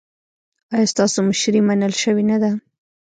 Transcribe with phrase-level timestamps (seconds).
[0.75, 2.51] ایا ستاسو مشري منل شوې نه ده؟